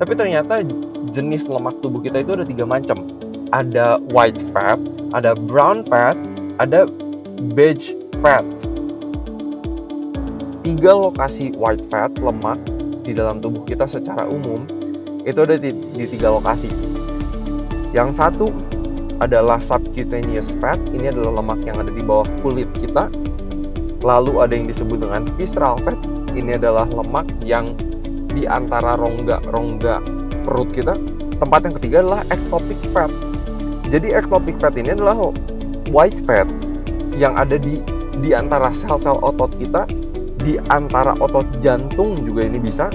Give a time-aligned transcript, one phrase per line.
[0.00, 0.64] Tapi ternyata
[1.12, 3.04] jenis lemak tubuh kita itu ada tiga macam.
[3.52, 4.80] Ada white fat,
[5.12, 6.16] ada brown fat,
[6.56, 6.88] ada
[7.52, 7.92] beige
[8.24, 8.40] fat.
[10.64, 12.56] Tiga lokasi white fat, lemak
[13.04, 14.64] di dalam tubuh kita secara umum
[15.28, 16.72] itu ada di, di tiga lokasi.
[17.92, 18.48] Yang satu
[19.20, 23.12] adalah subcutaneous fat, ini adalah lemak yang ada di bawah kulit kita.
[24.00, 26.00] Lalu ada yang disebut dengan visceral fat,
[26.32, 27.76] ini adalah lemak yang
[28.34, 29.96] di antara rongga-rongga
[30.46, 30.94] perut kita.
[31.40, 33.10] Tempat yang ketiga adalah ectopic fat.
[33.90, 35.32] Jadi ectopic fat ini adalah
[35.90, 36.46] white fat
[37.16, 37.80] yang ada di
[38.20, 39.88] di antara sel-sel otot kita,
[40.44, 42.92] di antara otot jantung juga ini bisa,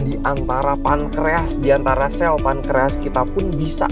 [0.00, 3.86] di antara pankreas, di antara sel pankreas kita pun bisa.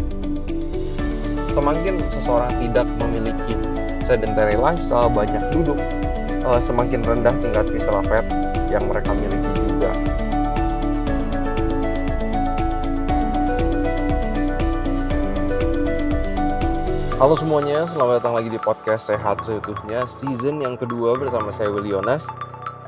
[1.52, 3.52] Semakin seseorang tidak memiliki
[4.01, 5.77] sedentary lifestyle, banyak duduk,
[6.43, 8.24] eh, semakin rendah tingkat visceral fat
[8.73, 9.41] yang mereka miliki
[17.23, 21.95] Halo semuanya, selamat datang lagi di podcast Sehat Seutuhnya Season yang kedua bersama saya Willy
[21.95, 22.26] Yonas.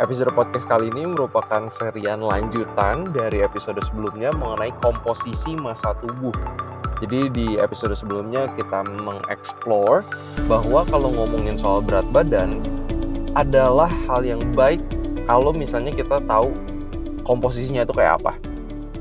[0.02, 6.34] Episode podcast kali ini merupakan serian lanjutan dari episode sebelumnya mengenai komposisi massa tubuh.
[6.98, 10.02] Jadi di episode sebelumnya kita mengeksplor
[10.50, 12.58] bahwa kalau ngomongin soal berat badan
[13.38, 14.82] adalah hal yang baik
[15.30, 16.50] kalau misalnya kita tahu
[17.22, 18.34] komposisinya itu kayak apa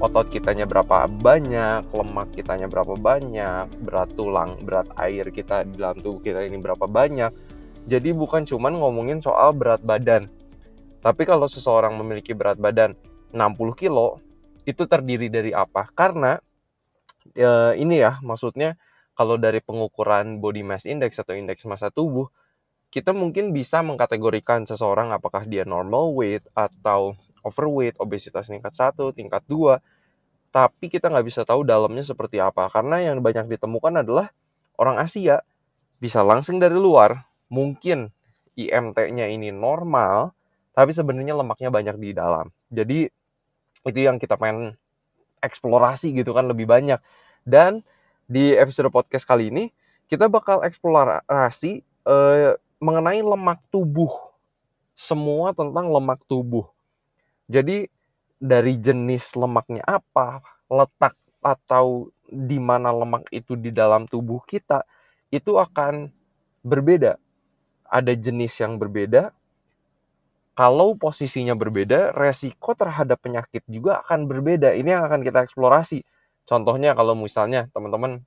[0.04, 5.96] otot kitanya berapa banyak, lemak kitanya berapa banyak, berat tulang, berat air kita di dalam
[6.04, 7.32] tubuh kita ini berapa banyak.
[7.88, 10.28] Jadi bukan cuman ngomongin soal berat badan.
[11.00, 13.00] Tapi kalau seseorang memiliki berat badan
[13.32, 14.20] 60 kilo,
[14.68, 15.88] itu terdiri dari apa?
[15.96, 16.36] Karena
[17.32, 18.76] e, ini ya, maksudnya
[19.16, 22.28] kalau dari pengukuran body mass index atau indeks massa tubuh,
[22.92, 29.44] kita mungkin bisa mengkategorikan seseorang apakah dia normal weight atau overweight, obesitas tingkat 1, tingkat
[29.48, 29.93] 2,
[30.54, 32.70] tapi kita nggak bisa tahu dalamnya seperti apa.
[32.70, 34.30] Karena yang banyak ditemukan adalah
[34.78, 35.42] orang Asia
[35.98, 38.14] bisa langsing dari luar, mungkin
[38.54, 40.38] IMT-nya ini normal,
[40.78, 42.54] tapi sebenarnya lemaknya banyak di dalam.
[42.70, 43.10] Jadi
[43.84, 44.78] itu yang kita pengen
[45.42, 47.02] eksplorasi gitu kan lebih banyak.
[47.42, 47.82] Dan
[48.30, 49.74] di episode podcast kali ini
[50.06, 54.14] kita bakal eksplorasi eh, mengenai lemak tubuh.
[54.94, 56.70] Semua tentang lemak tubuh.
[57.50, 57.90] Jadi
[58.44, 64.84] dari jenis lemaknya apa, letak atau di mana lemak itu di dalam tubuh kita
[65.32, 66.12] itu akan
[66.60, 67.16] berbeda.
[67.88, 69.32] Ada jenis yang berbeda.
[70.54, 74.76] Kalau posisinya berbeda, resiko terhadap penyakit juga akan berbeda.
[74.76, 76.04] Ini yang akan kita eksplorasi.
[76.44, 78.22] Contohnya kalau misalnya teman-teman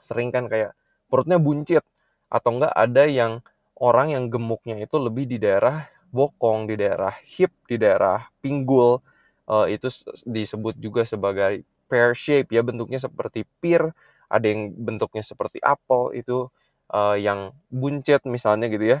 [0.00, 0.72] sering kan kayak
[1.10, 1.84] perutnya buncit
[2.30, 3.42] atau enggak ada yang
[3.76, 9.02] orang yang gemuknya itu lebih di daerah bokong, di daerah hip, di daerah pinggul,
[9.50, 9.90] uh, itu
[10.30, 13.90] disebut juga sebagai pear shape ya bentuknya seperti pear
[14.30, 16.46] ada yang bentuknya seperti apel itu
[16.94, 18.98] uh, yang buncit misalnya gitu ya.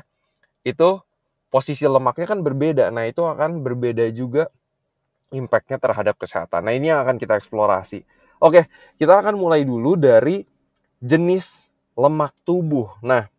[0.66, 1.06] Itu
[1.54, 4.50] posisi lemaknya kan berbeda nah itu akan berbeda juga
[5.30, 6.66] impactnya terhadap kesehatan.
[6.66, 8.02] Nah ini yang akan kita eksplorasi.
[8.42, 8.66] Oke
[8.98, 10.42] kita akan mulai dulu dari
[10.98, 12.90] jenis lemak tubuh.
[13.06, 13.30] Nah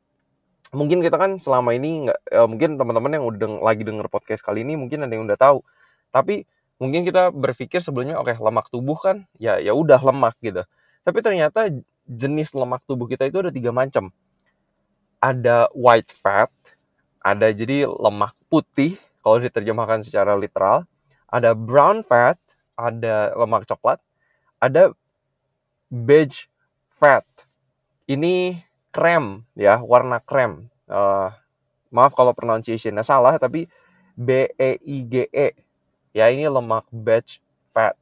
[0.72, 4.64] mungkin kita kan selama ini nggak eh, mungkin teman-teman yang udah lagi denger podcast kali
[4.64, 5.60] ini mungkin ada yang udah tahu.
[6.12, 6.48] Tapi
[6.82, 10.66] mungkin kita berpikir sebelumnya oke okay, lemak tubuh kan ya ya udah lemak gitu.
[11.06, 11.70] Tapi ternyata
[12.10, 14.10] jenis lemak tubuh kita itu ada tiga macam.
[15.22, 16.50] Ada white fat
[17.22, 20.90] ada jadi lemak putih kalau diterjemahkan secara literal.
[21.30, 22.42] Ada brown fat
[22.74, 24.02] ada lemak coklat
[24.58, 24.90] ada
[25.94, 26.50] beige
[26.90, 27.30] fat.
[28.10, 28.58] Ini
[28.90, 30.66] krem ya warna krem.
[30.90, 31.30] Uh,
[31.94, 33.70] maaf kalau pronunciationnya salah tapi
[34.18, 35.71] B E I G E
[36.12, 37.40] Ya ini lemak batch
[37.72, 37.96] fat.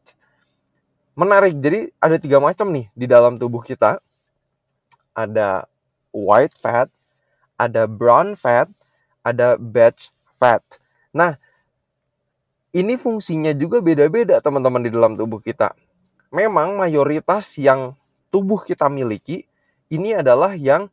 [1.14, 4.02] Menarik, jadi ada tiga macam nih di dalam tubuh kita.
[5.14, 5.68] Ada
[6.16, 6.90] white fat,
[7.60, 8.72] ada brown fat,
[9.22, 10.64] ada batch fat.
[11.12, 11.36] Nah,
[12.72, 15.76] ini fungsinya juga beda-beda teman-teman di dalam tubuh kita.
[16.30, 17.98] Memang mayoritas yang
[18.30, 19.50] tubuh kita miliki
[19.90, 20.88] ini adalah yang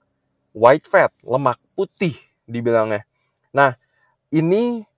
[0.57, 2.17] white fat, lemak putih
[2.49, 3.05] dibilangnya.
[3.53, 3.77] Nah,
[4.33, 4.89] ini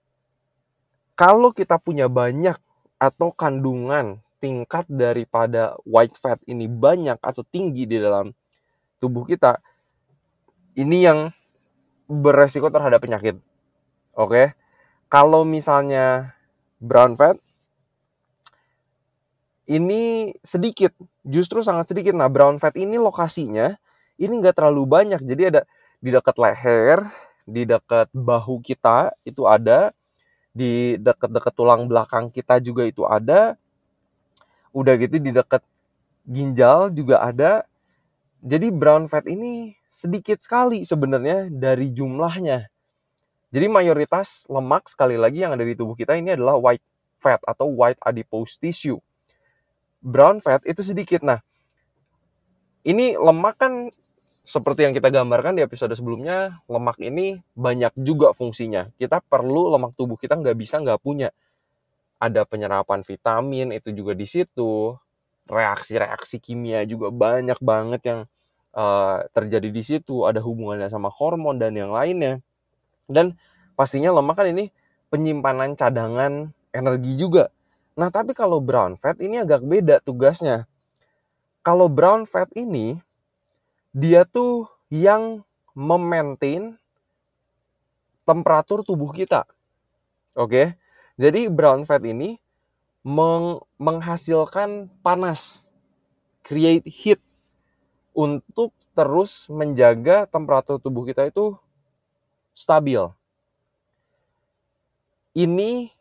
[1.18, 2.54] kalau kita punya banyak
[3.02, 8.30] atau kandungan tingkat daripada white fat ini banyak atau tinggi di dalam
[9.02, 9.58] tubuh kita,
[10.78, 11.34] ini yang
[12.06, 13.34] beresiko terhadap penyakit.
[14.14, 14.54] Oke,
[15.10, 16.38] kalau misalnya
[16.78, 17.34] brown fat
[19.66, 20.94] ini sedikit,
[21.26, 22.14] justru sangat sedikit.
[22.14, 23.74] Nah, brown fat ini lokasinya
[24.22, 25.62] ini nggak terlalu banyak, jadi ada
[25.98, 27.02] di dekat leher,
[27.42, 29.90] di dekat bahu kita itu ada,
[30.52, 33.56] di dekat-dekat tulang belakang kita juga itu ada.
[34.72, 35.64] Udah gitu di dekat
[36.28, 37.64] ginjal juga ada.
[38.44, 42.70] Jadi brown fat ini sedikit sekali sebenarnya dari jumlahnya.
[43.48, 46.84] Jadi mayoritas lemak sekali lagi yang ada di tubuh kita ini adalah white
[47.16, 49.00] fat atau white adipose tissue.
[50.04, 51.24] Brown fat itu sedikit.
[51.24, 51.40] Nah,
[52.88, 53.92] ini lemak kan
[54.48, 58.88] seperti yang kita gambarkan di episode sebelumnya, lemak ini banyak juga fungsinya.
[58.96, 61.28] Kita perlu lemak tubuh kita nggak bisa nggak punya.
[62.16, 64.96] Ada penyerapan vitamin itu juga di situ.
[65.44, 68.20] Reaksi-reaksi kimia juga banyak banget yang
[68.72, 70.24] uh, terjadi di situ.
[70.24, 72.40] Ada hubungannya sama hormon dan yang lainnya.
[73.04, 73.36] Dan
[73.76, 74.72] pastinya lemak kan ini
[75.12, 77.52] penyimpanan cadangan energi juga.
[78.00, 80.64] Nah tapi kalau brown fat ini agak beda tugasnya.
[81.62, 83.00] Kalau brown fat ini
[83.92, 85.44] dia tuh yang
[85.76, 86.78] memaintain
[88.24, 89.44] temperatur tubuh kita.
[90.36, 90.76] Oke.
[91.18, 92.38] Jadi brown fat ini
[93.02, 95.72] meng menghasilkan panas,
[96.46, 97.20] create heat
[98.14, 101.54] untuk terus menjaga temperatur tubuh kita itu
[102.54, 103.02] stabil.
[105.38, 105.94] Ini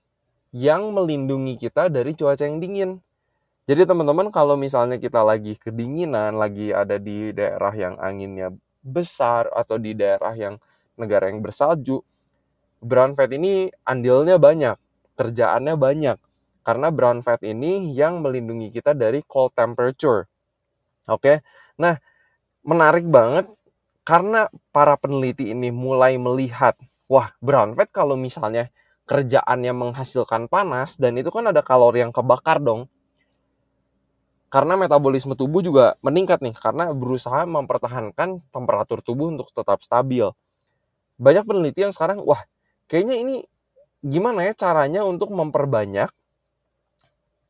[0.50, 2.92] yang melindungi kita dari cuaca yang dingin.
[3.68, 9.76] Jadi teman-teman kalau misalnya kita lagi kedinginan, lagi ada di daerah yang anginnya besar atau
[9.76, 10.56] di daerah yang
[10.96, 12.00] negara yang bersalju,
[12.80, 14.80] brown fat ini andilnya banyak,
[15.20, 16.18] kerjaannya banyak.
[16.64, 20.32] Karena brown fat ini yang melindungi kita dari cold temperature.
[21.12, 21.44] Oke.
[21.76, 22.00] Nah,
[22.64, 23.52] menarik banget
[24.08, 26.80] karena para peneliti ini mulai melihat,
[27.12, 28.72] wah, brown fat kalau misalnya
[29.12, 32.88] kerjaannya menghasilkan panas dan itu kan ada kalori yang kebakar dong
[34.48, 40.32] karena metabolisme tubuh juga meningkat nih karena berusaha mempertahankan temperatur tubuh untuk tetap stabil.
[41.20, 42.48] Banyak peneliti yang sekarang wah
[42.88, 43.36] kayaknya ini
[44.00, 46.08] gimana ya caranya untuk memperbanyak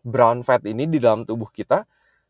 [0.02, 1.86] brown fat ini di dalam tubuh kita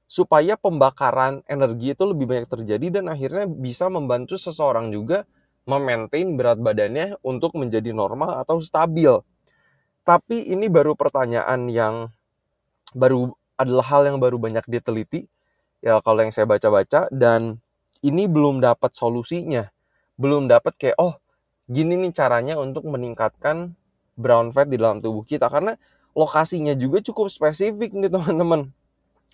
[0.07, 5.27] supaya pembakaran energi itu lebih banyak terjadi dan akhirnya bisa membantu seseorang juga
[5.67, 9.11] memaintain berat badannya untuk menjadi normal atau stabil.
[10.07, 11.95] Tapi ini baru pertanyaan yang
[12.95, 15.25] baru adalah hal yang baru banyak diteliti
[15.81, 17.61] ya kalau yang saya baca-baca dan
[18.05, 19.67] ini belum dapat solusinya.
[20.17, 21.17] Belum dapat kayak oh
[21.69, 23.73] gini nih caranya untuk meningkatkan
[24.17, 25.49] brown fat di dalam tubuh kita.
[25.49, 25.73] Karena
[26.13, 28.69] lokasinya juga cukup spesifik nih teman-teman.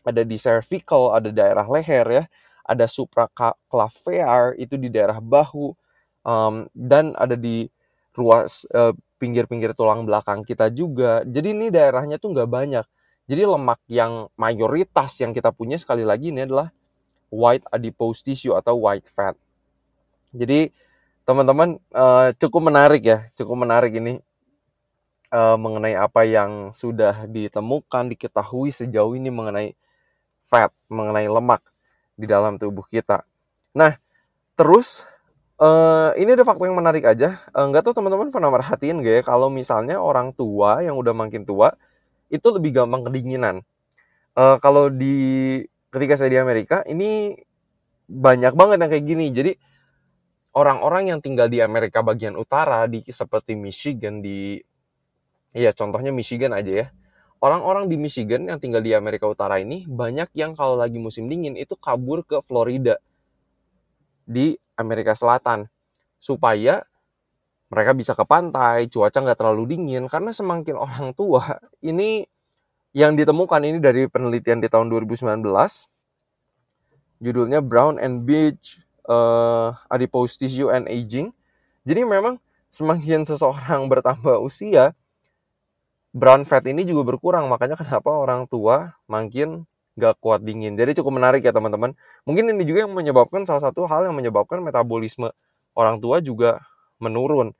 [0.04, 2.24] Ada di cervical ada daerah leher ya
[2.64, 5.76] ada supraclaviar itu di daerah bahu
[6.24, 7.68] um, dan ada di
[8.16, 11.22] ruas uh, pinggir-pinggir tulang belakang kita juga.
[11.28, 12.86] Jadi ini daerahnya tuh nggak banyak
[13.24, 16.76] jadi lemak yang mayoritas yang kita punya sekali lagi ini adalah
[17.32, 19.34] white adipose tissue atau white fat.
[20.36, 20.70] Jadi
[21.24, 24.20] teman-teman uh, cukup menarik ya, cukup menarik ini
[25.32, 29.74] uh, mengenai apa yang sudah ditemukan, diketahui sejauh ini mengenai
[30.44, 31.64] fat, mengenai lemak
[32.20, 33.24] di dalam tubuh kita.
[33.72, 33.98] Nah,
[34.60, 35.08] terus
[35.64, 37.40] uh, ini ada fakta yang menarik aja.
[37.56, 41.74] Uh, tahu teman-teman pernah merhatiin gak ya kalau misalnya orang tua yang udah makin tua
[42.34, 43.62] itu lebih gampang kedinginan.
[44.34, 45.62] Uh, kalau di
[45.94, 47.38] ketika saya di Amerika ini
[48.10, 49.26] banyak banget yang kayak gini.
[49.30, 49.52] Jadi
[50.58, 54.58] orang-orang yang tinggal di Amerika bagian utara di seperti Michigan di
[55.54, 56.88] ya contohnya Michigan aja ya.
[57.44, 61.60] Orang-orang di Michigan yang tinggal di Amerika Utara ini banyak yang kalau lagi musim dingin
[61.60, 62.96] itu kabur ke Florida
[64.24, 65.68] di Amerika Selatan
[66.24, 66.88] supaya
[67.74, 72.30] mereka bisa ke pantai, cuaca nggak terlalu dingin karena semakin orang tua ini
[72.94, 75.42] yang ditemukan ini dari penelitian di tahun 2019
[77.24, 81.32] judulnya Brown and Beach uh, Adipose Tissue and Aging.
[81.88, 82.38] Jadi memang
[82.68, 84.92] semakin seseorang bertambah usia,
[86.12, 87.48] brown fat ini juga berkurang.
[87.48, 89.64] Makanya kenapa orang tua makin
[89.96, 90.76] gak kuat dingin.
[90.76, 91.96] Jadi cukup menarik ya teman-teman.
[92.28, 95.32] Mungkin ini juga yang menyebabkan salah satu hal yang menyebabkan metabolisme
[95.78, 96.60] orang tua juga
[97.00, 97.56] menurun.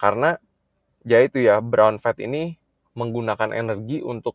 [0.00, 0.40] Karena
[1.04, 2.56] ya itu ya brown fat ini
[2.96, 4.34] menggunakan energi untuk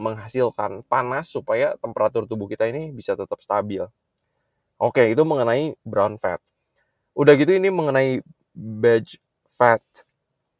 [0.00, 3.84] menghasilkan panas supaya temperatur tubuh kita ini bisa tetap stabil.
[4.80, 6.42] Oke, itu mengenai brown fat.
[7.12, 8.24] Udah gitu ini mengenai
[8.56, 9.20] beige
[9.52, 9.84] fat.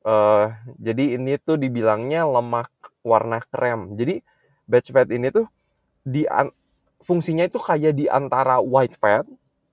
[0.05, 2.71] Uh, jadi ini tuh dibilangnya lemak
[3.03, 3.97] warna krem.
[3.99, 4.23] Jadi
[4.69, 5.49] beige fat ini tuh
[6.07, 6.23] di
[7.03, 9.27] fungsinya itu kayak di antara white fat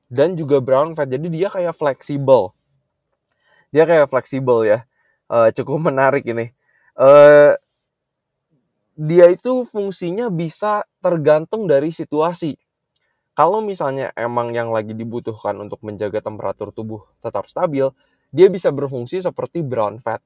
[0.10, 1.12] dan juga brown fat.
[1.12, 2.50] Jadi dia kayak fleksibel
[3.74, 4.86] dia kayak fleksibel ya
[5.32, 6.52] uh, cukup menarik ini
[6.98, 7.56] uh,
[9.00, 12.60] dia itu fungsinya bisa tergantung dari situasi
[13.38, 17.88] kalau misalnya emang yang lagi dibutuhkan untuk menjaga temperatur tubuh tetap stabil
[18.30, 20.22] dia bisa berfungsi seperti brown fat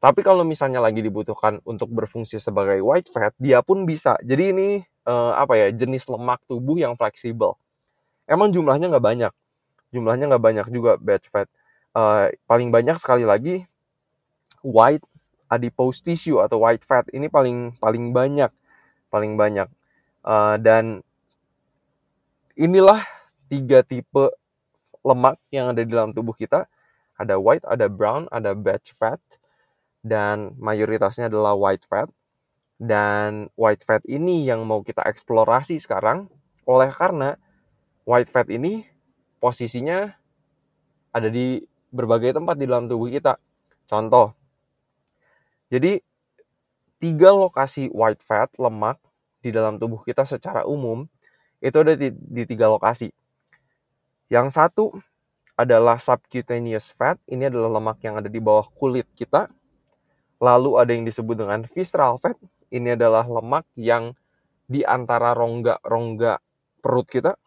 [0.00, 4.14] Tapi kalau misalnya lagi dibutuhkan untuk berfungsi sebagai white fat, dia pun bisa.
[4.20, 4.68] Jadi ini
[5.08, 7.56] uh, apa ya jenis lemak tubuh yang fleksibel.
[8.28, 9.32] Emang jumlahnya nggak banyak,
[9.94, 11.48] jumlahnya nggak banyak juga bad fat.
[11.96, 13.64] Uh, paling banyak sekali lagi
[14.60, 15.00] white
[15.48, 18.52] adipose tissue atau white fat ini paling paling banyak,
[19.08, 19.64] paling banyak.
[20.20, 21.00] Uh, dan
[22.58, 23.00] inilah
[23.48, 24.28] tiga tipe
[25.06, 26.66] lemak yang ada di dalam tubuh kita.
[27.16, 29.22] Ada white, ada brown, ada bad fat
[30.04, 32.10] dan mayoritasnya adalah white fat.
[32.76, 36.28] Dan white fat ini yang mau kita eksplorasi sekarang
[36.68, 37.40] oleh karena
[38.04, 38.84] white fat ini
[39.40, 40.12] posisinya
[41.14, 41.64] ada di
[41.96, 43.40] berbagai tempat di dalam tubuh kita.
[43.88, 44.36] Contoh,
[45.72, 45.98] jadi
[47.00, 49.00] tiga lokasi white fat, lemak
[49.42, 51.08] di dalam tubuh kita secara umum
[51.58, 53.10] itu ada di, di tiga lokasi.
[54.28, 54.84] Yang satu
[55.56, 59.48] adalah subcutaneous fat, ini adalah lemak yang ada di bawah kulit kita.
[60.36, 62.36] Lalu ada yang disebut dengan visceral fat.
[62.68, 64.12] Ini adalah lemak yang
[64.66, 66.42] di antara rongga-rongga
[66.82, 67.38] perut kita.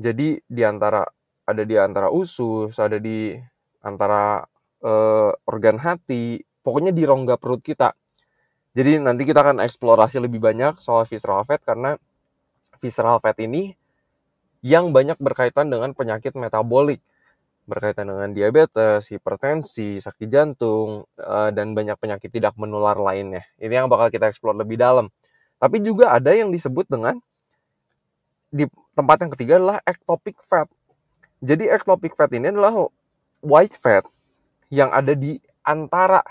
[0.00, 1.04] Jadi di antara
[1.44, 3.36] ada di antara usus, ada di
[3.80, 4.44] antara
[4.84, 7.96] uh, organ hati, pokoknya di rongga perut kita.
[8.76, 11.98] Jadi nanti kita akan eksplorasi lebih banyak soal visceral fat karena
[12.78, 13.74] visceral fat ini
[14.62, 17.02] yang banyak berkaitan dengan penyakit metabolik
[17.70, 23.46] berkaitan dengan diabetes, hipertensi, sakit jantung, uh, dan banyak penyakit tidak menular lainnya.
[23.62, 25.06] Ini yang bakal kita eksplor lebih dalam.
[25.62, 27.22] Tapi juga ada yang disebut dengan
[28.50, 28.66] di
[28.98, 30.66] tempat yang ketiga adalah ectopic fat.
[31.38, 32.74] Jadi ectopic fat ini adalah
[33.40, 34.04] white fat
[34.70, 36.22] yang ada di antara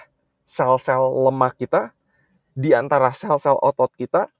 [0.48, 1.94] sel-sel lemak kita,
[2.58, 4.32] di antara sel-sel otot kita,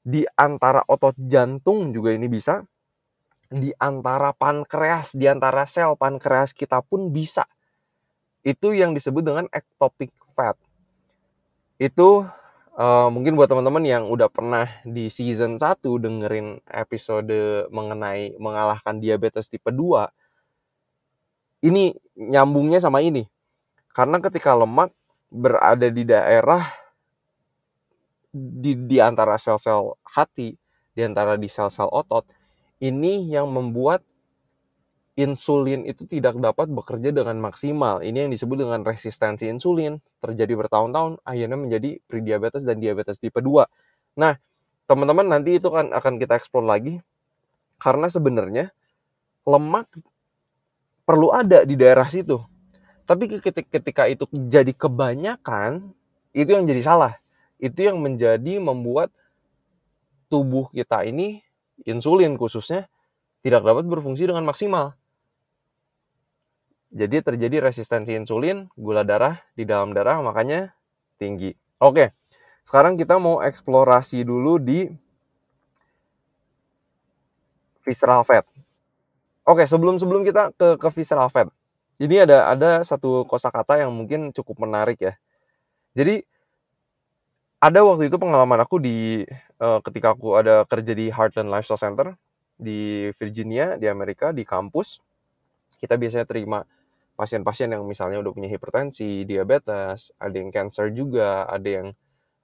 [0.00, 2.64] di antara otot jantung juga ini bisa,
[3.50, 7.44] di antara pankreas, di antara sel pankreas kita pun bisa.
[8.40, 10.56] Itu yang disebut dengan ectopic fat.
[11.76, 12.24] Itu
[12.78, 19.50] uh, mungkin buat teman-teman yang udah pernah di season 1 dengerin episode mengenai mengalahkan diabetes
[19.52, 20.08] tipe 2.
[21.60, 23.28] Ini nyambungnya sama ini.
[23.92, 24.94] Karena ketika lemak
[25.28, 26.72] berada di daerah
[28.32, 30.54] di, di antara sel-sel hati,
[30.94, 32.24] di antara di sel-sel otot,
[32.80, 34.00] ini yang membuat
[35.18, 38.00] insulin itu tidak dapat bekerja dengan maksimal.
[38.00, 40.00] Ini yang disebut dengan resistensi insulin.
[40.24, 43.68] Terjadi bertahun-tahun, akhirnya menjadi prediabetes dan diabetes tipe 2.
[44.16, 44.40] Nah,
[44.88, 47.04] teman-teman nanti itu kan akan kita eksplor lagi.
[47.80, 48.72] Karena sebenarnya
[49.44, 49.88] lemak
[51.10, 52.38] perlu ada di daerah situ.
[53.02, 55.90] Tapi ketika itu jadi kebanyakan,
[56.30, 57.18] itu yang jadi salah.
[57.58, 59.10] Itu yang menjadi membuat
[60.30, 61.42] tubuh kita ini
[61.82, 62.86] insulin khususnya
[63.42, 64.94] tidak dapat berfungsi dengan maksimal.
[66.94, 70.70] Jadi terjadi resistensi insulin, gula darah di dalam darah makanya
[71.18, 71.50] tinggi.
[71.82, 72.14] Oke,
[72.62, 74.86] sekarang kita mau eksplorasi dulu di
[77.82, 78.46] visceral fat.
[79.50, 81.48] Oke, sebelum-sebelum kita ke ke visceral fat,
[81.98, 85.14] ini ada ada satu kosakata yang mungkin cukup menarik ya.
[85.98, 86.22] Jadi
[87.60, 89.24] ada waktu itu pengalaman aku di
[89.60, 92.06] uh, ketika aku ada kerja di Heartland Lifestyle Center
[92.56, 95.00] di Virginia di Amerika di kampus
[95.80, 96.64] kita biasanya terima
[97.16, 101.88] pasien-pasien yang misalnya udah punya hipertensi, diabetes, ada yang cancer juga, ada yang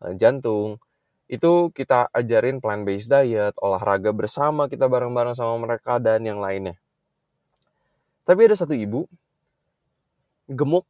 [0.05, 0.81] uh, jantung.
[1.29, 6.77] Itu kita ajarin plant based diet, olahraga bersama kita bareng-bareng sama mereka dan yang lainnya.
[8.27, 9.07] Tapi ada satu ibu
[10.51, 10.87] gemuk,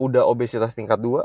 [0.00, 1.24] udah obesitas tingkat 2,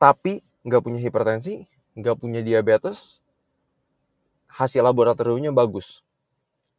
[0.00, 1.64] tapi nggak punya hipertensi,
[1.96, 3.24] nggak punya diabetes,
[4.48, 6.04] hasil laboratoriumnya bagus.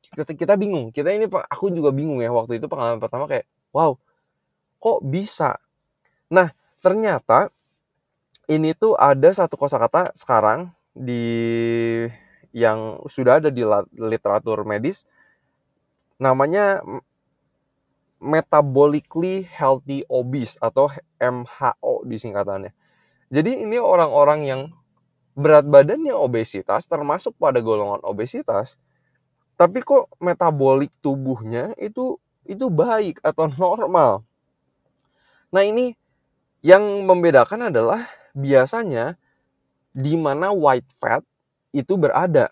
[0.09, 3.97] Kita, kita bingung, kita ini aku juga bingung ya waktu itu pengalaman pertama kayak, wow,
[4.81, 5.57] kok bisa?
[6.29, 7.53] Nah, ternyata
[8.49, 12.09] ini tuh ada satu kosakata sekarang di
[12.49, 13.61] yang sudah ada di
[13.93, 15.05] literatur medis
[16.19, 16.83] namanya
[18.19, 22.75] metabolically healthy obese atau MHO di singkatannya.
[23.31, 24.61] Jadi ini orang-orang yang
[25.39, 28.75] berat badannya obesitas termasuk pada golongan obesitas
[29.59, 32.15] tapi kok metabolik tubuhnya itu
[32.47, 34.23] itu baik atau normal.
[35.51, 35.99] Nah, ini
[36.63, 39.19] yang membedakan adalah biasanya
[39.91, 41.27] di mana white fat
[41.75, 42.47] itu berada.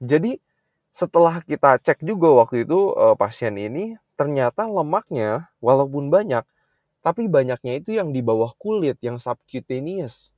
[0.00, 0.40] Jadi
[0.98, 6.42] setelah kita cek juga waktu itu uh, pasien ini ternyata lemaknya walaupun banyak
[6.98, 10.34] tapi banyaknya itu yang di bawah kulit, yang subcutaneous.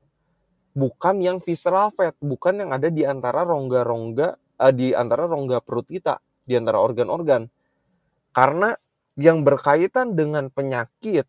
[0.71, 5.89] Bukan yang visceral fat, bukan yang ada di antara rongga-rongga, eh, di antara rongga perut
[5.89, 7.51] kita, di antara organ-organ.
[8.31, 8.71] Karena
[9.19, 11.27] yang berkaitan dengan penyakit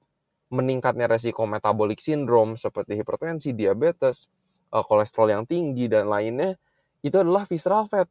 [0.54, 4.30] meningkatnya resiko metabolic syndrome seperti hipertensi, diabetes,
[4.76, 6.60] uh, kolesterol yang tinggi dan lainnya
[7.02, 8.06] itu adalah visceral fat,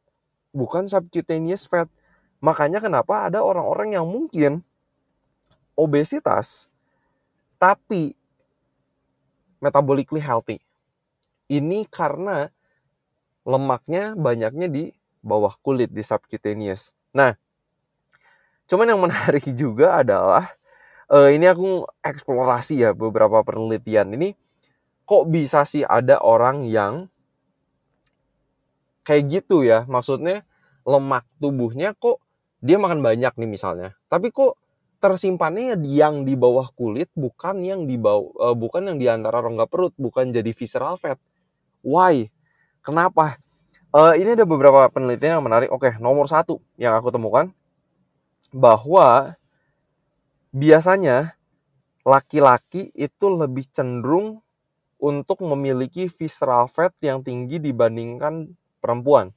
[0.51, 1.87] bukan subcutaneous fat.
[2.43, 4.63] Makanya kenapa ada orang-orang yang mungkin
[5.75, 6.67] obesitas
[7.61, 8.15] tapi
[9.61, 10.57] metabolically healthy.
[11.51, 12.49] Ini karena
[13.45, 14.83] lemaknya banyaknya di
[15.21, 16.97] bawah kulit di subcutaneous.
[17.13, 17.37] Nah,
[18.65, 20.57] cuman yang menarik juga adalah
[21.11, 24.33] uh, ini aku eksplorasi ya beberapa penelitian ini
[25.03, 27.11] kok bisa sih ada orang yang
[29.07, 29.85] kayak gitu ya.
[29.89, 30.45] Maksudnya
[30.85, 32.21] lemak tubuhnya kok
[32.61, 33.97] dia makan banyak nih misalnya.
[34.07, 34.57] Tapi kok
[35.01, 39.65] tersimpannya yang di bawah kulit bukan yang di bawah uh, bukan yang di antara rongga
[39.65, 41.17] perut bukan jadi visceral fat.
[41.81, 42.29] Why?
[42.85, 43.41] Kenapa?
[43.91, 45.73] Uh, ini ada beberapa penelitian yang menarik.
[45.73, 47.49] Oke nomor satu yang aku temukan
[48.53, 49.33] bahwa
[50.53, 51.33] biasanya
[52.05, 54.45] laki-laki itu lebih cenderung
[55.01, 59.31] untuk memiliki visceral fat yang tinggi dibandingkan perempuan.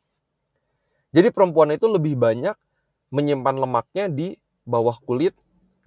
[1.14, 2.56] Jadi perempuan itu lebih banyak
[3.14, 4.34] menyimpan lemaknya di
[4.66, 5.36] bawah kulit,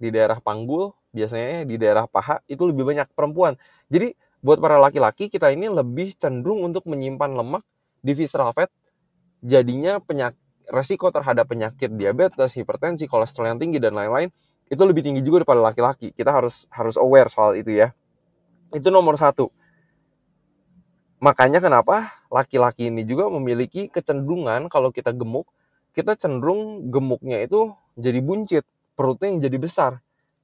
[0.00, 3.58] di daerah panggul, biasanya di daerah paha itu lebih banyak perempuan.
[3.92, 7.66] Jadi buat para laki-laki kita ini lebih cenderung untuk menyimpan lemak
[8.00, 8.70] di visceral fat.
[9.42, 10.38] Jadinya penyakit
[10.68, 14.28] resiko terhadap penyakit diabetes, hipertensi, kolesterol yang tinggi dan lain-lain
[14.68, 16.12] itu lebih tinggi juga daripada laki-laki.
[16.12, 17.96] Kita harus harus aware soal itu ya.
[18.70, 19.48] Itu nomor satu.
[21.18, 25.50] Makanya kenapa laki-laki ini juga memiliki kecenderungan kalau kita gemuk,
[25.90, 28.62] kita cenderung gemuknya itu jadi buncit,
[28.94, 29.92] perutnya yang jadi besar.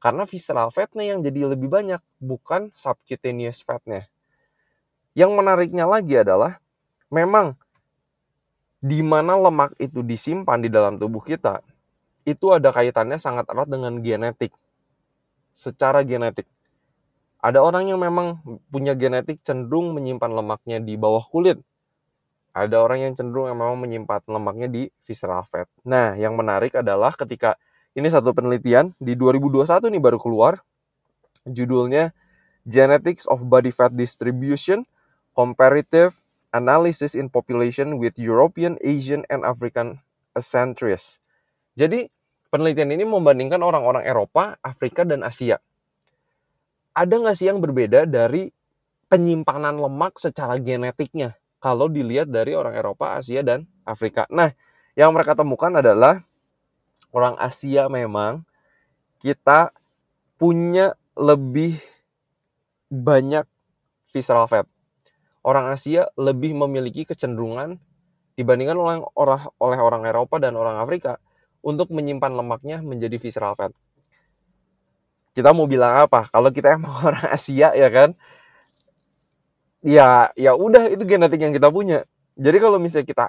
[0.02, 4.11] Karena visceral fatnya yang jadi lebih banyak, bukan subcutaneous fatnya.
[5.14, 6.59] Yang menariknya lagi adalah,
[7.07, 7.54] memang
[8.83, 11.62] di mana lemak itu disimpan di dalam tubuh kita,
[12.26, 14.52] itu ada kaitannya sangat erat dengan genetik.
[15.54, 16.50] Secara genetik.
[17.44, 18.40] Ada orang yang memang
[18.72, 21.60] punya genetik cenderung menyimpan lemaknya di bawah kulit.
[22.56, 25.68] Ada orang yang cenderung yang memang menyimpan lemaknya di visceral fat.
[25.85, 27.61] Nah, yang menarik adalah ketika
[27.92, 30.64] ini satu penelitian di 2021 nih baru keluar.
[31.44, 32.16] Judulnya
[32.64, 34.88] Genetics of Body Fat Distribution
[35.37, 36.24] Comparative
[36.57, 40.00] Analysis in Population with European, Asian, and African
[40.40, 41.20] Centuries.
[41.76, 42.09] Jadi
[42.48, 45.61] penelitian ini membandingkan orang-orang Eropa, Afrika, dan Asia.
[46.94, 48.54] Ada nggak sih yang berbeda dari
[49.11, 54.30] penyimpanan lemak secara genetiknya kalau dilihat dari orang Eropa, Asia, dan Afrika?
[54.30, 54.54] Nah,
[54.94, 56.22] yang mereka temukan adalah
[57.11, 58.46] orang Asia memang
[59.18, 59.74] kita
[60.38, 61.83] punya lebih
[62.90, 63.46] banyak
[64.14, 64.70] visceral fat.
[65.42, 67.76] Orang Asia lebih memiliki kecenderungan
[68.38, 71.18] dibandingkan oleh orang oleh orang Eropa dan orang Afrika
[71.62, 73.74] untuk menyimpan lemaknya menjadi visceral fat.
[75.35, 76.31] Kita mau bilang apa?
[76.31, 78.14] Kalau kita emang orang Asia ya kan,
[79.85, 82.07] ya ya udah itu genetik yang kita punya.
[82.38, 83.27] Jadi kalau misalnya kita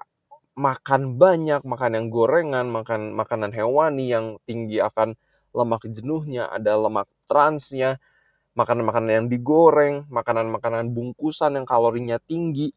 [0.55, 5.13] makan banyak, makan yang gorengan, makan makanan hewani yang tinggi akan
[5.55, 7.99] lemak jenuhnya, ada lemak transnya,
[8.57, 12.71] makanan-makanan yang digoreng, makanan-makanan bungkusan yang kalorinya tinggi,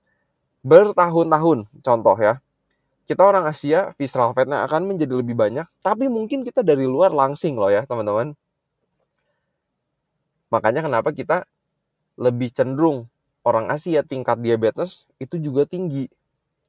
[0.67, 2.43] bertahun-tahun contoh ya
[3.09, 7.57] kita orang Asia visceral fatnya akan menjadi lebih banyak, tapi mungkin kita dari luar langsing
[7.57, 8.37] loh ya teman-teman.
[10.49, 11.45] Makanya kenapa kita
[12.19, 13.07] lebih cenderung
[13.47, 16.11] orang Asia tingkat diabetes itu juga tinggi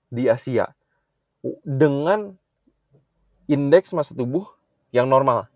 [0.10, 0.72] di Asia
[1.64, 2.36] dengan
[3.50, 4.46] indeks masa tubuh
[4.94, 5.48] yang normal.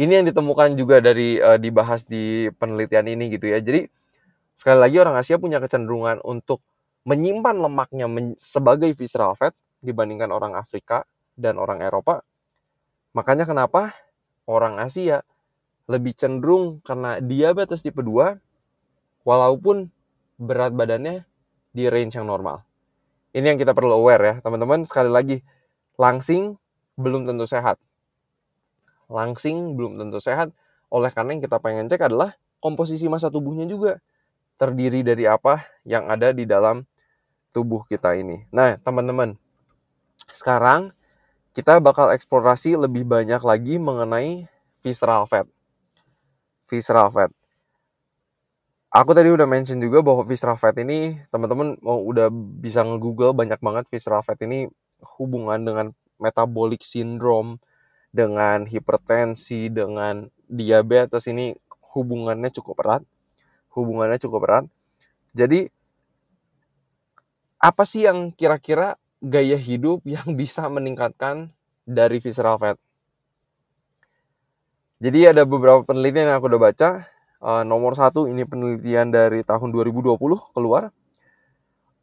[0.00, 3.60] Ini yang ditemukan juga dari uh, dibahas di penelitian ini gitu ya.
[3.60, 3.84] Jadi
[4.56, 6.64] sekali lagi orang Asia punya kecenderungan untuk
[7.04, 11.04] menyimpan lemaknya men sebagai visceral fat dibandingkan orang Afrika
[11.36, 12.24] dan orang Eropa.
[13.12, 13.96] Makanya kenapa
[14.48, 15.24] orang Asia
[15.90, 18.38] lebih cenderung karena diabetes tipe 2
[19.26, 19.90] walaupun
[20.38, 21.26] berat badannya
[21.74, 22.62] di range yang normal.
[23.34, 24.82] Ini yang kita perlu aware ya, teman-teman.
[24.86, 25.38] Sekali lagi,
[25.98, 26.58] langsing
[26.98, 27.78] belum tentu sehat.
[29.10, 30.54] Langsing belum tentu sehat.
[30.90, 34.02] Oleh karena yang kita pengen cek adalah komposisi masa tubuhnya juga.
[34.58, 36.82] Terdiri dari apa yang ada di dalam
[37.54, 38.46] tubuh kita ini.
[38.50, 39.38] Nah, teman-teman,
[40.30, 40.90] sekarang
[41.54, 44.46] kita bakal eksplorasi lebih banyak lagi mengenai
[44.82, 45.46] visceral fat.
[46.70, 47.30] Visceral fat.
[48.90, 53.58] Aku tadi udah mention juga bahwa visceral fat ini teman-teman mau udah bisa nge-google banyak
[53.62, 54.66] banget visceral fat ini
[55.18, 55.86] hubungan dengan
[56.18, 57.62] metabolic syndrome,
[58.10, 61.54] dengan hipertensi, dengan diabetes ini
[61.94, 63.02] hubungannya cukup erat.
[63.74, 64.64] Hubungannya cukup erat.
[65.34, 65.70] Jadi
[67.62, 71.54] apa sih yang kira-kira gaya hidup yang bisa meningkatkan
[71.86, 72.78] dari visceral fat.
[75.00, 76.90] Jadi ada beberapa penelitian yang aku udah baca.
[77.40, 80.12] Uh, nomor satu ini penelitian dari tahun 2020
[80.52, 80.92] keluar.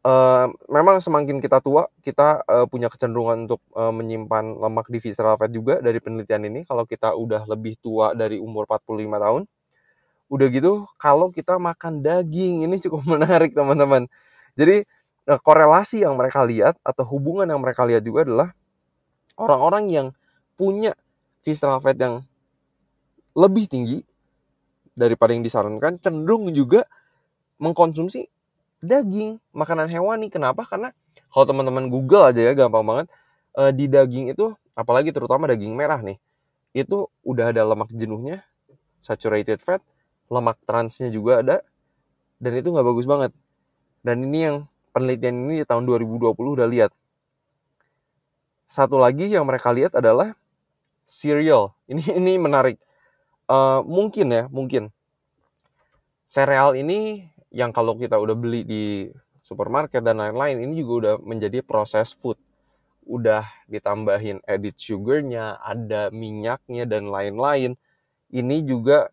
[0.02, 5.38] Uh, memang semakin kita tua, kita uh, punya kecenderungan untuk uh, menyimpan lemak di visceral
[5.38, 6.66] fat juga dari penelitian ini.
[6.66, 9.42] Kalau kita udah lebih tua dari umur 45 tahun,
[10.34, 14.10] udah gitu kalau kita makan daging ini cukup menarik teman-teman.
[14.58, 14.90] Jadi
[15.46, 18.50] korelasi yang mereka lihat atau hubungan yang mereka lihat juga adalah
[19.38, 20.08] orang-orang yang
[20.58, 20.98] punya
[21.46, 22.26] visceral fat yang
[23.38, 24.02] lebih tinggi
[24.98, 26.90] daripada yang disarankan cenderung juga
[27.62, 28.26] mengkonsumsi
[28.82, 30.34] daging makanan hewani.
[30.34, 30.66] Kenapa?
[30.66, 30.90] Karena
[31.30, 33.08] kalau teman-teman Google aja ya gampang banget.
[33.58, 36.22] Uh, di daging itu apalagi terutama daging merah nih
[36.78, 38.46] itu udah ada lemak jenuhnya
[39.02, 39.82] saturated fat
[40.30, 41.66] lemak transnya juga ada
[42.38, 43.32] dan itu nggak bagus banget.
[44.06, 44.58] Dan ini yang
[44.94, 46.92] penelitian ini di tahun 2020 udah lihat.
[48.70, 50.38] Satu lagi yang mereka lihat adalah
[51.10, 51.74] cereal.
[51.90, 52.78] Ini ini menarik
[53.48, 54.94] uh, mungkin ya mungkin.
[56.28, 58.84] Sereal ini yang kalau kita udah beli di
[59.40, 62.36] supermarket dan lain-lain ini juga udah menjadi proses food.
[63.08, 67.80] Udah ditambahin edit sugarnya ada minyaknya dan lain-lain.
[68.28, 69.08] Ini juga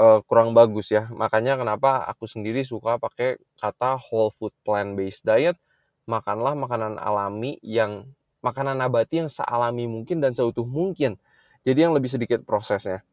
[0.00, 1.12] uh, kurang bagus ya.
[1.12, 5.60] Makanya kenapa aku sendiri suka pakai kata whole food plant based diet.
[6.08, 8.08] Makanlah makanan alami yang
[8.40, 11.20] makanan nabati yang sealami mungkin dan seutuh mungkin.
[11.68, 13.04] Jadi yang lebih sedikit prosesnya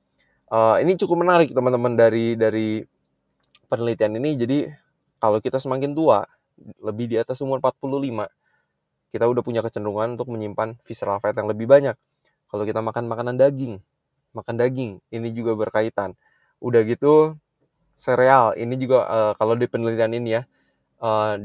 [0.52, 2.84] uh, ini cukup menarik teman-teman dari dari
[3.70, 4.32] penelitian ini.
[4.38, 4.58] Jadi
[5.18, 6.26] kalau kita semakin tua
[6.80, 8.28] lebih di atas umur 45
[9.12, 11.96] kita udah punya kecenderungan untuk menyimpan visceral fat yang lebih banyak.
[12.52, 13.80] Kalau kita makan makanan daging
[14.36, 16.20] makan daging ini juga berkaitan.
[16.60, 17.40] Udah gitu
[17.96, 18.52] sereal.
[18.60, 20.44] Ini juga uh, kalau di penelitian ini ya
[21.00, 21.40] uh,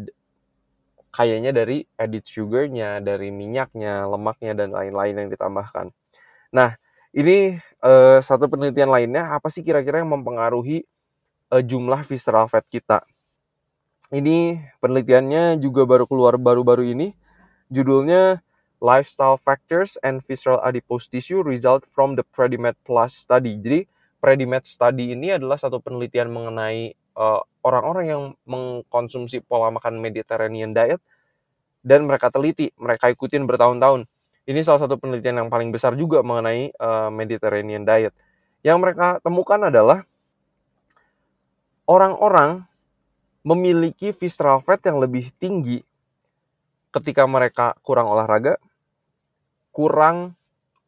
[1.14, 5.94] kayaknya dari edit sugarnya dari minyaknya lemaknya dan lain-lain yang ditambahkan.
[6.50, 6.74] Nah
[7.10, 10.86] ini uh, satu penelitian lainnya apa sih kira-kira yang mempengaruhi
[11.50, 13.02] uh, jumlah visceral fat kita.
[14.10, 17.14] Ini penelitiannya juga baru keluar baru-baru ini.
[17.70, 18.42] Judulnya
[18.82, 23.54] Lifestyle Factors and Visceral Adipose Tissue Result from the Predimed Plus Study.
[23.54, 23.86] Jadi
[24.18, 31.02] Predimed Study ini adalah satu penelitian mengenai orang orang-orang yang mengkonsumsi pola makan Mediterranean diet
[31.84, 34.08] dan mereka teliti, mereka ikutin bertahun-tahun
[34.50, 38.10] ini salah satu penelitian yang paling besar juga mengenai uh, Mediterranean diet.
[38.66, 40.02] Yang mereka temukan adalah
[41.86, 42.66] orang-orang
[43.46, 45.86] memiliki visceral fat yang lebih tinggi
[46.90, 48.58] ketika mereka kurang olahraga,
[49.70, 50.34] kurang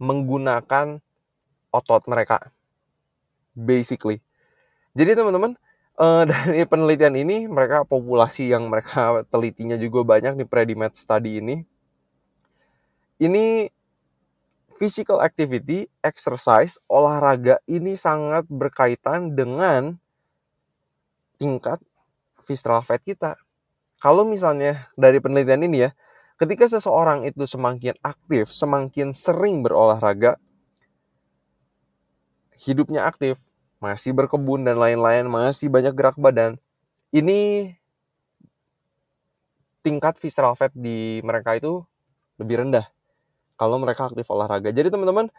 [0.03, 0.98] menggunakan
[1.70, 2.51] otot mereka.
[3.55, 4.18] Basically.
[4.98, 5.55] Jadi teman-teman,
[6.03, 11.62] uh, dari penelitian ini mereka populasi yang mereka telitinya juga banyak di Predimed study ini
[13.22, 13.70] ini
[14.74, 19.94] physical activity, exercise, olahraga ini sangat berkaitan dengan
[21.38, 21.78] tingkat
[22.42, 23.38] visceral fat kita.
[24.02, 25.90] Kalau misalnya dari penelitian ini ya,
[26.35, 30.35] ketika seseorang itu semakin aktif, semakin sering berolahraga,
[32.58, 33.38] hidupnya aktif,
[33.78, 36.58] masih berkebun dan lain-lain, masih banyak gerak badan,
[37.14, 37.70] ini
[39.87, 41.87] tingkat visceral fat di mereka itu
[42.42, 42.90] lebih rendah
[43.62, 44.75] kalau mereka aktif olahraga.
[44.75, 45.31] Jadi teman-teman,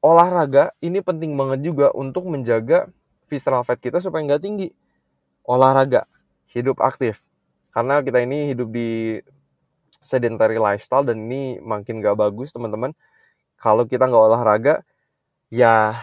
[0.00, 2.88] olahraga ini penting banget juga untuk menjaga
[3.28, 4.72] visceral fat kita supaya nggak tinggi.
[5.44, 6.08] Olahraga,
[6.56, 7.20] hidup aktif.
[7.76, 9.20] Karena kita ini hidup di
[10.00, 12.96] sedentary lifestyle dan ini makin nggak bagus teman-teman.
[13.60, 14.80] Kalau kita nggak olahraga,
[15.52, 16.00] ya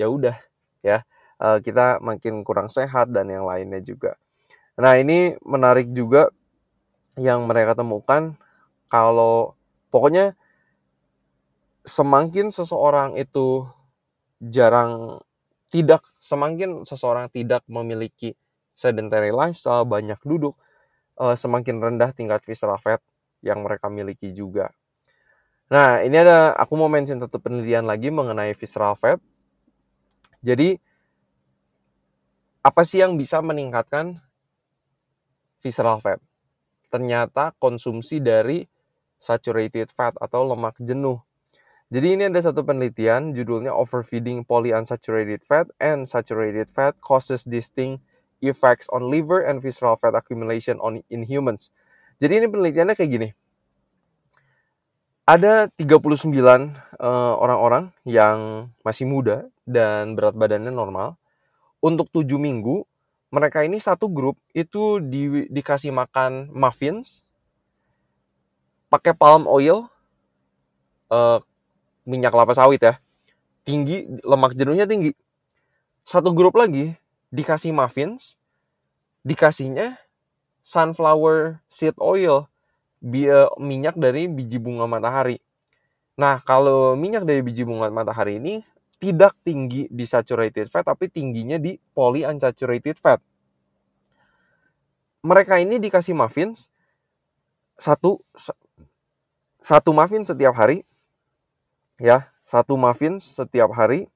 [0.00, 0.40] ya udah
[0.80, 1.04] ya
[1.36, 4.16] eh, kita makin kurang sehat dan yang lainnya juga.
[4.80, 6.32] Nah ini menarik juga
[7.20, 8.32] yang mereka temukan
[8.88, 9.59] kalau
[9.90, 10.38] pokoknya
[11.84, 13.66] semakin seseorang itu
[14.40, 15.20] jarang
[15.70, 18.34] tidak semakin seseorang tidak memiliki
[18.74, 20.56] sedentary lifestyle banyak duduk
[21.20, 23.04] uh, semakin rendah tingkat visceral fat
[23.44, 24.72] yang mereka miliki juga.
[25.70, 29.20] Nah, ini ada aku mau mention satu penelitian lagi mengenai visceral fat.
[30.40, 30.80] Jadi
[32.64, 34.18] apa sih yang bisa meningkatkan
[35.60, 36.18] visceral fat?
[36.90, 38.66] Ternyata konsumsi dari
[39.20, 41.20] saturated fat atau lemak jenuh.
[41.90, 48.00] Jadi ini ada satu penelitian judulnya Overfeeding Polyunsaturated Fat and Saturated Fat Causes Distinct
[48.40, 51.74] Effects on Liver and Visceral Fat Accumulation on in Humans.
[52.22, 53.28] Jadi ini penelitiannya kayak gini.
[55.26, 61.18] Ada 39 uh, orang-orang yang masih muda dan berat badannya normal.
[61.82, 62.86] Untuk 7 minggu,
[63.34, 67.29] mereka ini satu grup itu di, dikasih makan muffins
[68.90, 69.86] pakai palm oil,
[71.08, 71.38] uh,
[72.02, 72.98] minyak kelapa sawit ya,
[73.62, 75.14] tinggi, lemak jenuhnya tinggi.
[76.02, 76.98] satu grup lagi
[77.30, 78.34] dikasih muffins,
[79.22, 79.94] dikasihnya
[80.60, 82.50] sunflower seed oil,
[83.62, 85.38] minyak dari biji bunga matahari.
[86.18, 88.66] Nah, kalau minyak dari biji bunga matahari ini
[89.00, 93.22] tidak tinggi di saturated fat, tapi tingginya di polyunsaturated fat.
[95.24, 96.68] Mereka ini dikasih muffins
[97.80, 98.20] satu
[99.60, 100.82] satu muffin setiap hari,
[102.00, 104.08] ya satu muffin setiap hari.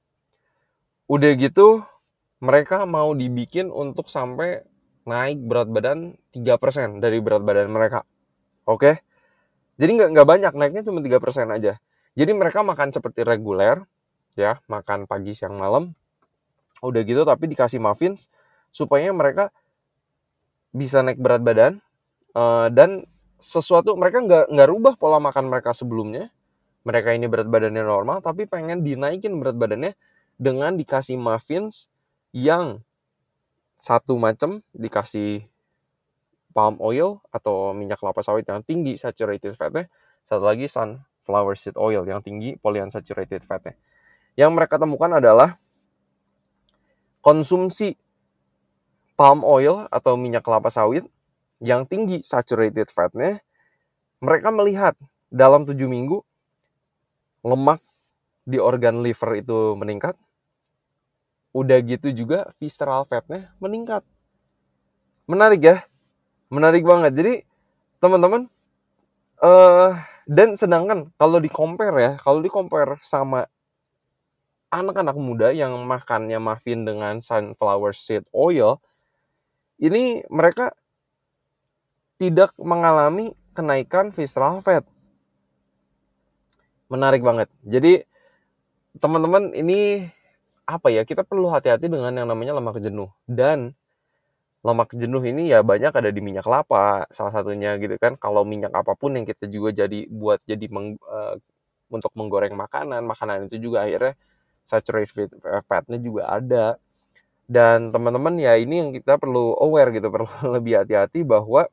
[1.05, 1.85] Udah gitu
[2.41, 4.65] mereka mau dibikin untuk sampai
[5.05, 8.09] naik berat badan 3% dari berat badan mereka.
[8.65, 9.05] Oke.
[9.77, 11.77] Jadi nggak nggak banyak, naiknya cuma 3% aja.
[12.15, 13.83] Jadi mereka makan seperti reguler,
[14.39, 15.93] ya, makan pagi, siang, malam.
[16.79, 18.31] Udah gitu tapi dikasih muffins
[18.71, 19.51] supaya mereka
[20.75, 21.73] bisa naik berat badan
[22.35, 23.07] uh, dan
[23.39, 26.31] sesuatu mereka nggak nggak rubah pola makan mereka sebelumnya.
[26.85, 29.97] Mereka ini berat badannya normal tapi pengen dinaikin berat badannya
[30.37, 31.89] dengan dikasih muffins
[32.35, 32.85] yang
[33.81, 35.49] satu macam dikasih
[36.55, 39.91] palm oil atau minyak kelapa sawit yang tinggi saturated fatnya,
[40.25, 43.75] satu lagi sun flower seed oil yang tinggi polyunsaturated fatnya.
[44.39, 45.59] Yang mereka temukan adalah
[47.25, 47.97] konsumsi
[49.19, 51.07] palm oil atau minyak kelapa sawit
[51.63, 53.43] yang tinggi saturated fatnya,
[54.19, 54.95] mereka melihat
[55.29, 56.23] dalam tujuh minggu
[57.45, 57.83] lemak
[58.49, 60.17] di organ liver itu meningkat.
[61.55, 64.03] Udah gitu juga visceral fatnya meningkat.
[65.31, 65.77] Menarik ya?
[66.51, 67.13] Menarik banget.
[67.15, 67.35] Jadi
[68.03, 68.51] teman-teman,
[69.41, 69.97] uh,
[70.29, 73.49] dan sedangkan kalau di compare ya, kalau di compare sama
[74.69, 78.83] anak-anak muda yang makannya muffin dengan sunflower seed oil,
[79.79, 80.75] ini mereka
[82.19, 84.87] tidak mengalami kenaikan visceral fat.
[86.91, 87.49] Menarik banget.
[87.65, 88.05] Jadi
[88.99, 90.07] teman-teman ini
[90.65, 93.77] apa ya kita perlu hati-hati dengan yang namanya lemak jenuh dan
[94.65, 98.73] lemak jenuh ini ya banyak ada di minyak kelapa salah satunya gitu kan kalau minyak
[98.73, 101.37] apa pun yang kita juga jadi buat jadi meng, uh,
[101.93, 104.17] untuk menggoreng makanan makanan itu juga akhirnya
[104.65, 105.37] saturated
[105.69, 106.81] fatnya juga ada
[107.45, 111.69] dan teman-teman ya ini yang kita perlu aware gitu perlu lebih hati-hati bahwa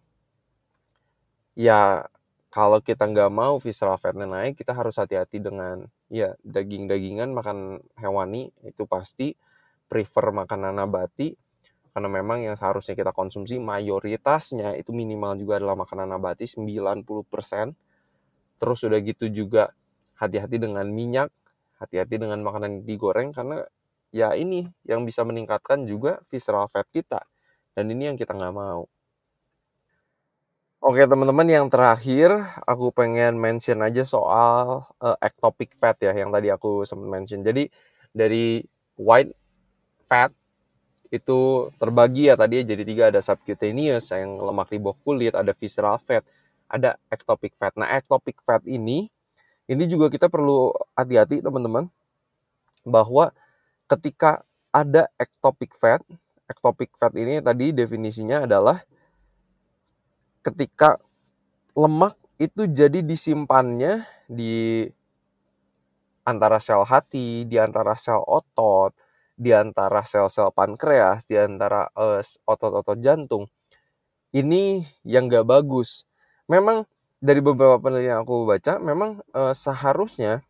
[1.55, 2.05] ya
[2.51, 8.51] kalau kita nggak mau visceral fatnya naik kita harus hati-hati dengan ya daging-dagingan makan hewani
[8.67, 9.35] itu pasti
[9.87, 11.35] prefer makanan nabati
[11.91, 17.75] karena memang yang seharusnya kita konsumsi mayoritasnya itu minimal juga adalah makanan nabati 90%.
[18.61, 19.75] Terus udah gitu juga
[20.15, 21.33] hati-hati dengan minyak,
[21.83, 23.67] hati-hati dengan makanan digoreng karena
[24.15, 27.27] ya ini yang bisa meningkatkan juga visceral fat kita.
[27.75, 28.87] Dan ini yang kita nggak mau.
[30.81, 32.33] Oke teman-teman yang terakhir
[32.65, 37.45] aku pengen mention aja soal uh, ectopic fat ya yang tadi aku sempat mention.
[37.45, 37.69] Jadi
[38.09, 38.65] dari
[38.97, 39.29] white
[40.09, 40.33] fat
[41.13, 46.01] itu terbagi ya tadi jadi tiga ada subcutaneous yang lemak di bawah kulit, ada visceral
[46.01, 46.25] fat,
[46.65, 47.77] ada ectopic fat.
[47.77, 49.05] Nah, ectopic fat ini
[49.69, 51.93] ini juga kita perlu hati-hati teman-teman
[52.89, 53.29] bahwa
[53.85, 54.41] ketika
[54.73, 56.01] ada ectopic fat,
[56.49, 58.81] ectopic fat ini tadi definisinya adalah
[60.41, 60.97] ketika
[61.77, 64.89] lemak itu jadi disimpannya di
[66.25, 68.93] antara sel hati, di antara sel otot,
[69.41, 73.49] di antara sel-sel pankreas, di antara uh, otot-otot jantung.
[74.29, 76.05] Ini yang gak bagus.
[76.45, 76.85] Memang
[77.17, 80.45] dari beberapa penelitian aku baca, memang uh, seharusnya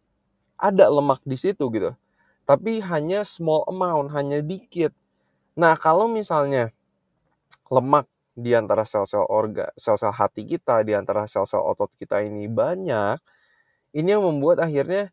[0.60, 1.96] ada lemak di situ gitu.
[2.44, 4.92] Tapi hanya small amount, hanya dikit.
[5.56, 6.76] Nah, kalau misalnya
[7.72, 13.20] lemak di antara sel-sel organ, sel-sel hati kita, di antara sel-sel otot kita ini banyak,
[13.96, 15.12] ini yang membuat akhirnya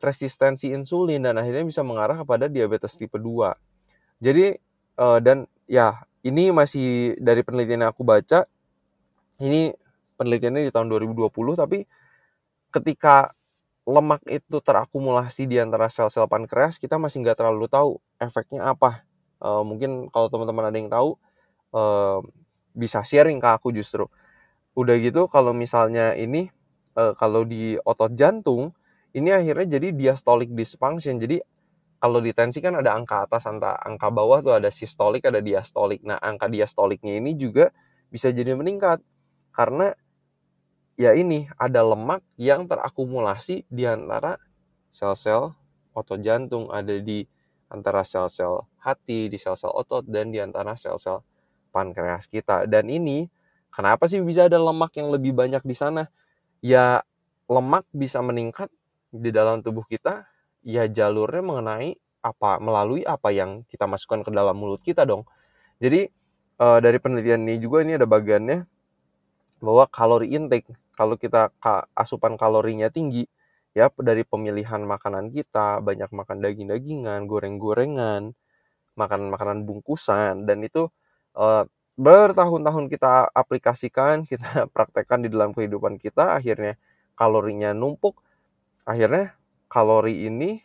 [0.00, 3.52] resistensi insulin dan akhirnya bisa mengarah kepada diabetes tipe 2.
[4.22, 4.56] Jadi
[4.96, 8.44] uh, dan ya ini masih dari penelitian yang aku baca
[9.40, 9.72] ini
[10.20, 11.88] penelitiannya di tahun 2020 tapi
[12.70, 13.32] ketika
[13.88, 19.02] lemak itu terakumulasi di antara sel-sel pankreas kita masih nggak terlalu tahu efeknya apa
[19.40, 21.16] uh, mungkin kalau teman-teman ada yang tahu
[21.72, 22.20] uh,
[22.76, 24.06] bisa sharing ke aku justru
[24.78, 26.48] udah gitu kalau misalnya ini
[26.94, 28.72] uh, kalau di otot jantung
[29.10, 31.18] ini akhirnya jadi diastolic dysfunction.
[31.18, 31.42] Jadi
[32.00, 36.00] kalau di tensi kan ada angka atas, angka, angka bawah tuh ada sistolik, ada diastolik.
[36.06, 37.74] Nah, angka diastoliknya ini juga
[38.08, 39.02] bisa jadi meningkat.
[39.52, 39.92] Karena
[40.96, 44.38] ya ini ada lemak yang terakumulasi di antara
[44.94, 45.52] sel-sel
[45.92, 47.26] otot jantung, ada di
[47.68, 51.20] antara sel-sel hati, di sel-sel otot, dan di antara sel-sel
[51.70, 52.66] pankreas kita.
[52.66, 53.30] Dan ini
[53.72, 56.10] kenapa sih bisa ada lemak yang lebih banyak di sana?
[56.60, 57.06] Ya
[57.48, 58.68] lemak bisa meningkat
[59.10, 60.28] di dalam tubuh kita
[60.62, 65.24] ya jalurnya mengenai apa melalui apa yang kita masukkan ke dalam mulut kita dong.
[65.80, 66.12] Jadi
[66.60, 68.68] uh, dari penelitian ini juga ini ada bagiannya
[69.64, 71.48] bahwa kalori intake kalau kita
[71.96, 73.24] asupan kalorinya tinggi
[73.72, 78.36] ya dari pemilihan makanan kita banyak makan daging-dagingan, goreng-gorengan,
[78.98, 80.90] makan makanan bungkusan dan itu
[81.36, 81.64] uh,
[82.00, 86.80] bertahun-tahun kita aplikasikan, kita praktekkan di dalam kehidupan kita akhirnya
[87.18, 88.16] kalorinya numpuk.
[88.88, 89.36] Akhirnya
[89.68, 90.64] kalori ini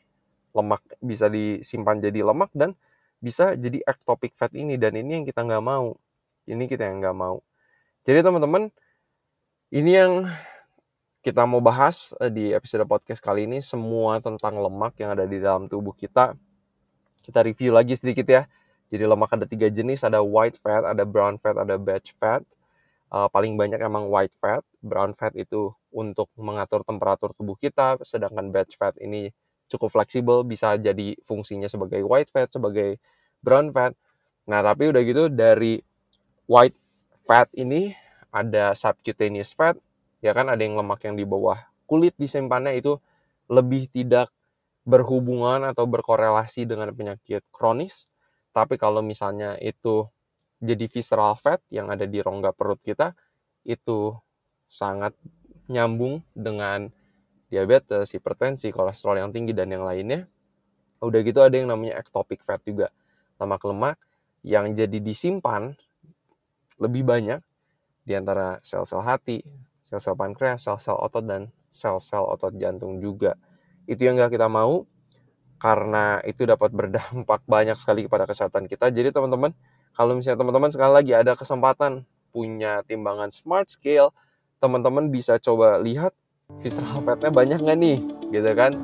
[0.56, 2.80] lemak bisa disimpan jadi lemak dan
[3.20, 6.00] bisa jadi ectopic fat ini dan ini yang kita nggak mau.
[6.48, 7.44] Ini kita yang nggak mau.
[8.08, 8.72] Jadi teman-teman
[9.74, 10.30] ini yang
[11.26, 15.42] kita mau bahas eh, di episode podcast kali ini semua tentang lemak yang ada di
[15.42, 16.38] dalam tubuh kita.
[17.26, 18.46] Kita review lagi sedikit ya
[18.90, 22.46] jadi lemak ada tiga jenis ada white fat ada brown fat ada batch fat.
[23.10, 24.62] Uh, paling banyak emang white fat.
[24.82, 29.34] Brown fat itu untuk mengatur temperatur tubuh kita sedangkan batch fat ini
[29.66, 33.02] cukup fleksibel bisa jadi fungsinya sebagai white fat sebagai
[33.42, 33.98] brown fat.
[34.46, 35.82] Nah tapi udah gitu dari
[36.46, 36.78] white
[37.26, 37.98] fat ini
[38.30, 39.74] ada subcutaneous fat
[40.22, 40.46] ya kan?
[40.46, 41.58] Ada yang lemak yang di bawah
[41.90, 42.98] kulit disimpannya itu
[43.50, 44.30] lebih tidak
[44.86, 48.06] berhubungan atau berkorelasi dengan penyakit kronis
[48.56, 50.08] tapi kalau misalnya itu
[50.64, 53.12] jadi visceral fat yang ada di rongga perut kita
[53.68, 54.16] itu
[54.72, 55.12] sangat
[55.68, 56.88] nyambung dengan
[57.52, 60.32] diabetes, hipertensi, kolesterol yang tinggi dan yang lainnya.
[61.04, 62.96] Udah gitu ada yang namanya ectopic fat juga.
[63.44, 64.00] Lemak-lemak
[64.48, 65.76] yang jadi disimpan
[66.80, 67.44] lebih banyak
[68.08, 69.44] di antara sel-sel hati,
[69.84, 73.36] sel-sel pankreas, sel-sel otot dan sel-sel otot jantung juga.
[73.84, 74.88] Itu yang gak kita mau
[75.58, 78.92] karena itu dapat berdampak banyak sekali kepada kesehatan kita.
[78.92, 79.52] Jadi teman-teman,
[79.96, 82.04] kalau misalnya teman-teman sekali lagi ada kesempatan
[82.36, 84.12] punya timbangan smart scale,
[84.60, 86.12] teman-teman bisa coba lihat
[86.60, 88.00] visceral fatnya banyak nggak nih?
[88.32, 88.76] Gitu kan?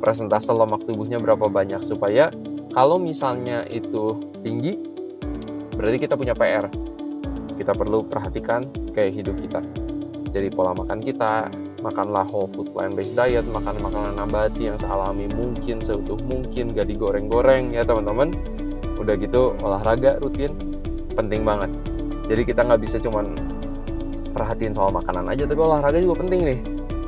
[0.00, 1.84] Presentase lemak tubuhnya berapa banyak?
[1.84, 2.32] Supaya
[2.72, 4.80] kalau misalnya itu tinggi
[5.76, 6.68] berarti kita punya PR
[7.60, 9.60] kita perlu perhatikan gaya hidup kita.
[10.32, 15.26] Dari pola makan kita makanlah whole food plant based diet makan makanan nabati yang sealami
[15.32, 18.32] mungkin seutuh mungkin gak digoreng-goreng ya teman-teman.
[19.00, 20.52] Udah gitu olahraga rutin
[21.16, 21.72] penting banget.
[22.28, 23.32] Jadi kita nggak bisa cuman
[24.36, 26.58] perhatiin soal makanan aja tapi olahraga juga penting nih.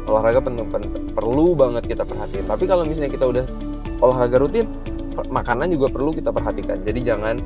[0.03, 0.67] Olahraga penting,
[1.15, 2.49] perlu banget kita perhatiin.
[2.51, 3.45] Tapi kalau misalnya kita udah
[4.03, 4.67] olahraga rutin
[5.31, 6.83] makanan juga perlu kita perhatikan.
[6.83, 7.37] Jadi jangan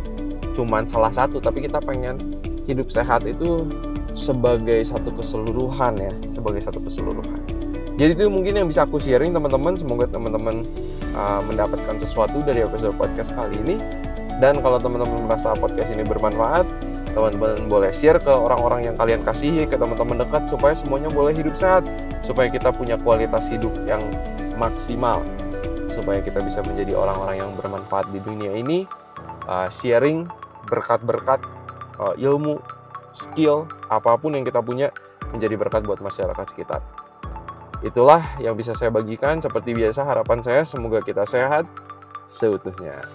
[0.56, 3.68] cuman salah satu tapi kita pengen hidup sehat itu
[4.16, 7.38] sebagai satu keseluruhan ya sebagai satu keseluruhan.
[7.96, 9.72] Jadi itu mungkin yang bisa aku sharing teman-teman.
[9.76, 10.68] Semoga teman-teman
[11.16, 13.76] uh, mendapatkan sesuatu dari episode podcast kali ini.
[14.36, 16.68] Dan kalau teman-teman merasa podcast ini bermanfaat
[17.16, 21.56] teman-teman boleh share ke orang-orang yang kalian kasihi ke teman-teman dekat supaya semuanya boleh hidup
[21.56, 21.88] sehat.
[22.20, 24.04] Supaya kita punya kualitas hidup yang
[24.60, 25.24] maksimal.
[25.88, 28.84] Supaya kita bisa menjadi orang-orang yang bermanfaat di dunia ini.
[29.48, 30.28] Uh, sharing
[30.68, 31.40] berkat-berkat
[31.96, 32.60] uh, ilmu
[33.16, 34.92] skill apa pun yang kita punya
[35.32, 36.84] menjadi berkat buat masyarakat sekitar.
[37.80, 39.40] Itulah yang bisa saya bagikan.
[39.40, 41.66] Seperti biasa harapan saya semoga kita sehat
[42.26, 43.06] seutuhnya